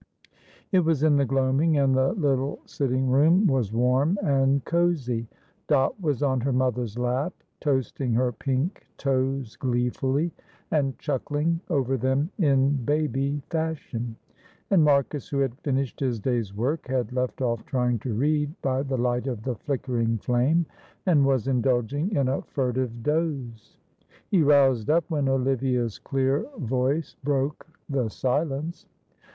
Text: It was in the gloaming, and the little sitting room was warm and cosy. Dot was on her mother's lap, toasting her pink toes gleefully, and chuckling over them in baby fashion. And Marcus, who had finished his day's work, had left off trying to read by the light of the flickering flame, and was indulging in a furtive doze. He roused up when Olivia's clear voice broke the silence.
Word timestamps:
It 0.71 0.79
was 0.79 1.03
in 1.03 1.17
the 1.17 1.25
gloaming, 1.25 1.77
and 1.77 1.93
the 1.95 2.13
little 2.13 2.57
sitting 2.65 3.11
room 3.11 3.45
was 3.45 3.71
warm 3.71 4.17
and 4.23 4.65
cosy. 4.65 5.27
Dot 5.67 6.01
was 6.01 6.23
on 6.23 6.41
her 6.41 6.51
mother's 6.51 6.97
lap, 6.97 7.33
toasting 7.59 8.11
her 8.13 8.31
pink 8.31 8.87
toes 8.97 9.55
gleefully, 9.57 10.31
and 10.71 10.97
chuckling 10.97 11.59
over 11.69 11.97
them 11.97 12.31
in 12.39 12.83
baby 12.83 13.43
fashion. 13.51 14.15
And 14.71 14.83
Marcus, 14.83 15.29
who 15.29 15.37
had 15.37 15.59
finished 15.59 15.99
his 15.99 16.19
day's 16.19 16.51
work, 16.51 16.87
had 16.87 17.13
left 17.13 17.39
off 17.39 17.63
trying 17.67 17.99
to 17.99 18.15
read 18.15 18.59
by 18.63 18.81
the 18.81 18.97
light 18.97 19.27
of 19.27 19.43
the 19.43 19.53
flickering 19.53 20.17
flame, 20.17 20.65
and 21.05 21.27
was 21.27 21.47
indulging 21.47 22.11
in 22.15 22.27
a 22.27 22.41
furtive 22.41 23.03
doze. 23.03 23.77
He 24.31 24.41
roused 24.41 24.89
up 24.89 25.03
when 25.11 25.29
Olivia's 25.29 25.99
clear 25.99 26.47
voice 26.57 27.15
broke 27.23 27.67
the 27.87 28.09
silence. 28.09 28.87